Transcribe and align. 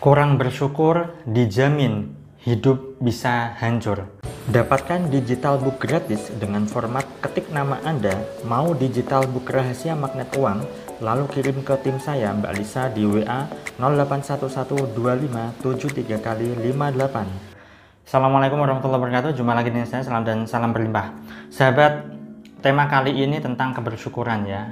Kurang 0.00 0.40
bersyukur 0.40 1.12
dijamin 1.28 2.16
hidup 2.40 2.96
bisa 3.04 3.52
hancur. 3.60 4.08
Dapatkan 4.48 5.12
digital 5.12 5.60
book 5.60 5.76
gratis 5.76 6.32
dengan 6.40 6.64
format 6.64 7.04
ketik 7.20 7.52
nama 7.52 7.76
Anda, 7.84 8.16
mau 8.48 8.72
digital 8.72 9.28
book 9.28 9.52
rahasia 9.52 9.92
magnet 9.92 10.32
uang, 10.40 10.64
lalu 11.04 11.28
kirim 11.28 11.60
ke 11.60 11.76
tim 11.84 12.00
saya 12.00 12.32
Mbak 12.32 12.52
Lisa 12.56 12.88
di 12.88 13.04
WA 13.04 13.44
08112573 13.76 16.16
kali 16.16 16.48
58. 16.48 18.08
Assalamualaikum 18.08 18.56
warahmatullahi 18.56 19.04
wabarakatuh. 19.04 19.36
Jumpa 19.36 19.52
lagi 19.52 19.68
dengan 19.68 19.84
saya, 19.84 20.00
salam 20.00 20.24
dan 20.24 20.48
salam 20.48 20.72
berlimpah. 20.72 21.12
Sahabat, 21.52 22.08
tema 22.64 22.88
kali 22.88 23.20
ini 23.20 23.36
tentang 23.36 23.76
kebersyukuran 23.76 24.48
ya. 24.48 24.64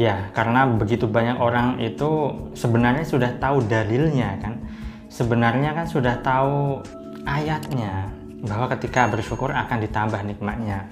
Ya, 0.00 0.32
karena 0.32 0.64
begitu 0.64 1.04
banyak 1.04 1.36
orang 1.36 1.76
itu 1.76 2.32
sebenarnya 2.56 3.04
sudah 3.04 3.36
tahu 3.36 3.60
dalilnya 3.68 4.40
kan. 4.40 4.56
Sebenarnya 5.12 5.76
kan 5.76 5.84
sudah 5.84 6.16
tahu 6.24 6.80
ayatnya 7.28 8.08
bahwa 8.40 8.72
ketika 8.72 9.06
bersyukur 9.12 9.52
akan 9.52 9.78
ditambah 9.84 10.20
nikmatnya. 10.24 10.88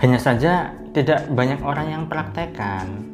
Hanya 0.00 0.16
saja 0.20 0.72
tidak 0.96 1.28
banyak 1.28 1.60
orang 1.60 1.86
yang 1.92 2.02
praktekkan. 2.08 3.12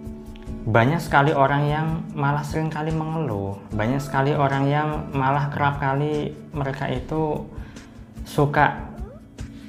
Banyak 0.62 1.02
sekali 1.02 1.34
orang 1.34 1.62
yang 1.66 1.86
malah 2.14 2.46
sering 2.46 2.70
kali 2.70 2.94
mengeluh. 2.94 3.58
Banyak 3.74 3.98
sekali 3.98 4.30
orang 4.30 4.70
yang 4.70 5.10
malah 5.10 5.50
kerap 5.50 5.82
kali 5.82 6.38
mereka 6.54 6.86
itu 6.86 7.42
suka 8.22 8.94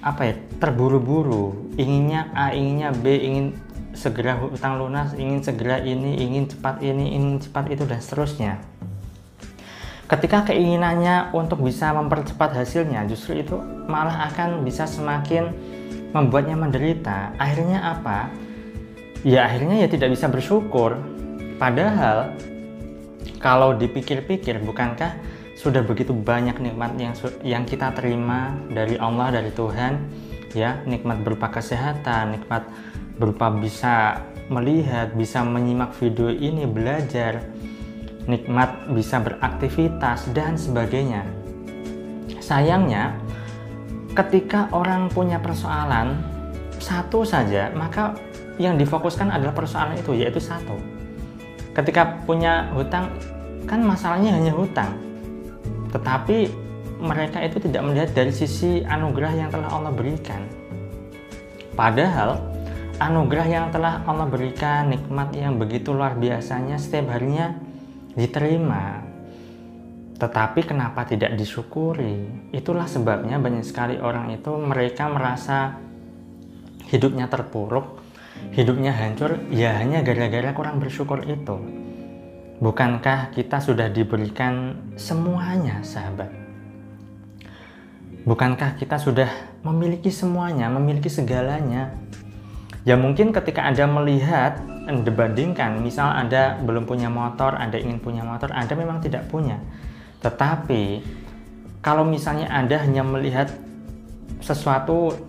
apa 0.03 0.21
ya 0.29 0.35
terburu-buru 0.59 1.73
inginnya 1.79 2.27
A 2.35 2.51
inginnya 2.51 2.91
B 2.91 3.07
ingin 3.23 3.45
segera 3.93 4.37
hutang 4.37 4.81
lunas, 4.81 5.13
ingin 5.15 5.41
segera 5.45 5.79
ini, 5.79 6.17
ingin 6.19 6.49
cepat 6.49 6.81
ini, 6.81 7.13
ingin 7.13 7.39
cepat 7.39 7.69
itu 7.69 7.85
dan 7.85 8.01
seterusnya. 8.01 8.59
Ketika 10.03 10.45
keinginannya 10.45 11.31
untuk 11.33 11.63
bisa 11.63 11.95
mempercepat 11.95 12.53
hasilnya, 12.53 13.07
justru 13.07 13.39
itu 13.39 13.55
malah 13.87 14.29
akan 14.29 14.61
bisa 14.61 14.85
semakin 14.85 15.49
membuatnya 16.13 16.53
menderita. 16.53 17.33
Akhirnya 17.39 17.81
apa? 17.81 18.29
Ya 19.25 19.47
akhirnya 19.47 19.81
ya 19.81 19.87
tidak 19.87 20.13
bisa 20.13 20.27
bersyukur. 20.29 20.99
Padahal 21.57 22.35
kalau 23.39 23.73
dipikir-pikir 23.73 24.59
bukankah 24.61 25.15
sudah 25.55 25.79
begitu 25.79 26.11
banyak 26.11 26.59
nikmat 26.59 26.91
yang 26.99 27.13
yang 27.45 27.63
kita 27.63 27.95
terima 27.95 28.51
dari 28.67 28.99
Allah 28.99 29.31
dari 29.31 29.49
Tuhan 29.55 29.93
ya 30.53 30.81
nikmat 30.85 31.21
berupa 31.25 31.49
kesehatan 31.49 32.37
nikmat 32.37 32.65
berupa 33.17 33.53
bisa 33.53 34.25
melihat, 34.51 35.13
bisa 35.15 35.45
menyimak 35.45 35.95
video 35.95 36.27
ini, 36.27 36.67
belajar, 36.67 37.45
nikmat 38.27 38.91
bisa 38.91 39.21
beraktivitas 39.23 40.27
dan 40.35 40.59
sebagainya. 40.59 41.23
Sayangnya, 42.43 43.15
ketika 44.11 44.67
orang 44.75 45.07
punya 45.07 45.39
persoalan 45.39 46.19
satu 46.81 47.23
saja, 47.23 47.71
maka 47.71 48.17
yang 48.59 48.75
difokuskan 48.75 49.31
adalah 49.31 49.55
persoalan 49.55 49.95
itu, 49.95 50.11
yaitu 50.13 50.43
satu. 50.43 50.75
Ketika 51.73 52.21
punya 52.27 52.69
hutang, 52.75 53.09
kan 53.65 53.81
masalahnya 53.81 54.35
hanya 54.35 54.53
hutang. 54.53 54.91
Tetapi 55.89 56.51
mereka 57.03 57.43
itu 57.43 57.59
tidak 57.59 57.83
melihat 57.83 58.09
dari 58.15 58.31
sisi 58.31 58.79
anugerah 58.81 59.33
yang 59.35 59.49
telah 59.51 59.67
Allah 59.67 59.91
berikan. 59.91 60.47
Padahal 61.75 62.39
anugerah 62.97 63.47
yang 63.49 63.65
telah 63.69 64.01
Allah 64.07 64.25
berikan, 64.31 64.87
nikmat 64.87 65.35
yang 65.35 65.59
begitu 65.59 65.91
luar 65.91 66.15
biasanya 66.15 66.79
setiap 66.79 67.11
harinya 67.11 67.59
diterima. 68.15 69.03
Tetapi 70.15 70.63
kenapa 70.63 71.03
tidak 71.03 71.35
disyukuri? 71.35 72.47
Itulah 72.55 72.87
sebabnya 72.87 73.41
banyak 73.41 73.65
sekali 73.67 73.99
orang 73.99 74.31
itu 74.31 74.55
mereka 74.55 75.11
merasa 75.11 75.75
hidupnya 76.87 77.27
terpuruk, 77.27 77.99
hidupnya 78.55 78.95
hancur, 78.95 79.41
ya 79.51 79.75
hanya 79.81 79.99
gara-gara 80.05 80.55
kurang 80.55 80.79
bersyukur 80.79 81.25
itu. 81.27 81.57
Bukankah 82.63 83.35
kita 83.35 83.59
sudah 83.59 83.91
diberikan 83.91 84.77
semuanya, 84.95 85.83
sahabat? 85.83 86.42
Bukankah 88.23 88.79
kita 88.79 88.95
sudah 88.95 89.27
memiliki 89.67 90.07
semuanya, 90.07 90.71
memiliki 90.71 91.11
segalanya? 91.11 91.91
Ya 92.87 92.95
mungkin 92.95 93.35
ketika 93.35 93.67
Anda 93.67 93.83
melihat 93.83 94.63
dibandingkan, 94.87 95.83
misal 95.83 96.07
Anda 96.07 96.55
belum 96.63 96.87
punya 96.87 97.11
motor, 97.11 97.59
Anda 97.59 97.79
ingin 97.79 97.99
punya 97.99 98.23
motor, 98.23 98.51
Anda 98.55 98.75
memang 98.79 99.03
tidak 99.03 99.27
punya. 99.27 99.59
Tetapi 100.23 101.03
kalau 101.83 102.07
misalnya 102.07 102.47
Anda 102.47 102.79
hanya 102.79 103.03
melihat 103.03 103.51
sesuatu 104.39 105.19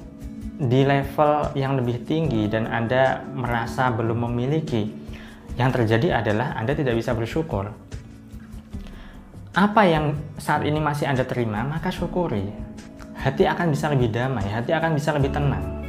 di 0.55 0.87
level 0.87 1.51
yang 1.59 1.75
lebih 1.75 2.07
tinggi 2.07 2.47
dan 2.47 2.71
Anda 2.71 3.27
merasa 3.35 3.91
belum 3.91 4.31
memiliki, 4.31 4.87
yang 5.59 5.75
terjadi 5.75 6.23
adalah 6.23 6.55
Anda 6.55 6.79
tidak 6.79 6.95
bisa 6.95 7.11
bersyukur. 7.11 7.75
Apa 9.55 9.87
yang 9.87 10.19
saat 10.35 10.67
ini 10.67 10.83
masih 10.83 11.07
Anda 11.07 11.23
terima, 11.23 11.63
maka 11.63 11.87
syukuri. 11.87 12.51
Hati 13.15 13.47
akan 13.47 13.71
bisa 13.71 13.87
lebih 13.87 14.11
damai, 14.11 14.43
hati 14.51 14.75
akan 14.75 14.99
bisa 14.99 15.15
lebih 15.15 15.31
tenang. 15.31 15.87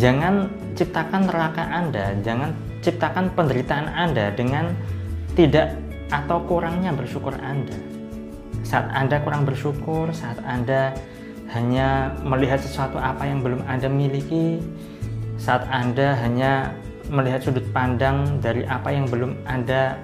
Jangan 0.00 0.48
ciptakan 0.72 1.28
neraka 1.28 1.60
Anda, 1.68 2.16
jangan 2.24 2.56
ciptakan 2.80 3.36
penderitaan 3.36 3.92
Anda 3.92 4.32
dengan 4.32 4.72
tidak 5.36 5.76
atau 6.08 6.40
kurangnya 6.48 6.96
bersyukur 6.96 7.36
Anda. 7.36 7.76
Saat 8.64 8.88
Anda 8.96 9.20
kurang 9.20 9.44
bersyukur, 9.44 10.08
saat 10.16 10.40
Anda 10.48 10.96
hanya 11.52 12.16
melihat 12.24 12.64
sesuatu 12.64 12.96
apa 12.96 13.28
yang 13.28 13.44
belum 13.44 13.60
Anda 13.68 13.92
miliki, 13.92 14.64
saat 15.36 15.68
Anda 15.68 16.16
hanya 16.16 16.72
melihat 17.12 17.44
sudut 17.44 17.68
pandang 17.76 18.40
dari 18.40 18.64
apa 18.64 18.88
yang 18.88 19.04
belum 19.04 19.36
Anda 19.44 20.00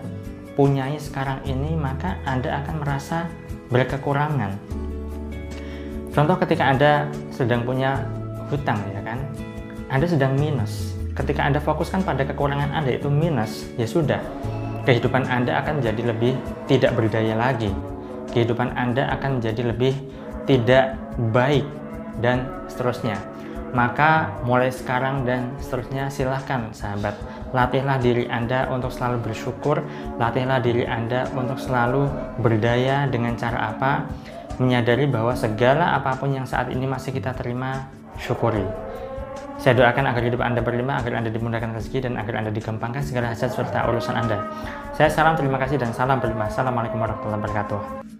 punyai 0.58 0.98
sekarang 0.98 1.38
ini, 1.46 1.78
maka 1.78 2.18
Anda 2.26 2.58
akan 2.66 2.82
merasa 2.82 3.30
berkekurangan. 3.70 4.58
Contoh 6.10 6.34
ketika 6.42 6.66
Anda 6.66 7.06
sedang 7.30 7.62
punya 7.62 8.02
hutang 8.50 8.82
ya 8.90 8.98
kan, 9.06 9.22
anda 9.88 10.04
sedang 10.04 10.36
minus. 10.36 10.92
Ketika 11.16 11.48
Anda 11.48 11.64
fokuskan 11.64 12.04
pada 12.04 12.20
kekurangan 12.28 12.76
Anda 12.76 13.00
itu 13.00 13.08
minus, 13.08 13.64
ya 13.80 13.88
sudah. 13.88 14.20
Kehidupan 14.84 15.24
Anda 15.24 15.64
akan 15.64 15.80
jadi 15.80 16.12
lebih 16.12 16.36
tidak 16.68 16.92
berdaya 16.92 17.32
lagi. 17.32 17.72
Kehidupan 18.36 18.76
Anda 18.76 19.08
akan 19.16 19.40
jadi 19.40 19.72
lebih 19.72 19.96
tidak 20.44 21.00
baik 21.32 21.64
dan 22.20 22.52
seterusnya. 22.68 23.16
Maka 23.72 24.36
mulai 24.44 24.68
sekarang 24.68 25.24
dan 25.24 25.56
seterusnya 25.56 26.12
silahkan 26.12 26.68
sahabat 26.76 27.16
latihlah 27.52 27.98
diri 28.00 28.28
Anda 28.28 28.68
untuk 28.68 28.92
selalu 28.92 29.30
bersyukur, 29.30 29.82
latihlah 30.16 30.60
diri 30.60 30.84
Anda 30.84 31.28
untuk 31.32 31.60
selalu 31.60 32.08
berdaya 32.40 33.08
dengan 33.08 33.36
cara 33.36 33.72
apa? 33.74 34.08
Menyadari 34.58 35.06
bahwa 35.06 35.32
segala 35.38 35.94
apa 35.94 36.18
pun 36.18 36.34
yang 36.34 36.46
saat 36.46 36.68
ini 36.74 36.84
masih 36.84 37.14
kita 37.14 37.30
terima, 37.32 37.86
syukuri. 38.18 38.66
Saya 39.58 39.74
doakan 39.74 40.06
agar 40.06 40.22
hidup 40.22 40.38
Anda 40.42 40.62
berlimpah, 40.62 41.02
agar 41.02 41.18
Anda 41.18 41.30
dimudahkan 41.34 41.74
rezeki, 41.74 42.06
dan 42.06 42.14
agar 42.14 42.42
Anda 42.42 42.54
dikembangkan 42.54 43.02
segala 43.02 43.34
hajat 43.34 43.50
serta 43.50 43.90
urusan 43.90 44.14
Anda. 44.14 44.38
Saya 44.94 45.10
salam 45.10 45.34
terima 45.34 45.58
kasih 45.58 45.82
dan 45.82 45.90
salam 45.90 46.22
berlimpah. 46.22 46.46
Assalamualaikum 46.46 46.98
warahmatullahi 47.02 47.42
wabarakatuh. 47.42 48.17